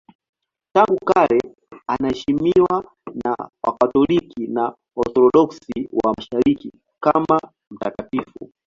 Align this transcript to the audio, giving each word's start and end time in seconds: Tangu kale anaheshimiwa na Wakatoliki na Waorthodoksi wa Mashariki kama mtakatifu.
Tangu 0.73 0.97
kale 1.09 1.41
anaheshimiwa 1.91 2.85
na 3.23 3.49
Wakatoliki 3.63 4.47
na 4.47 4.75
Waorthodoksi 4.95 5.89
wa 6.03 6.13
Mashariki 6.17 6.71
kama 7.03 7.39
mtakatifu. 7.71 8.51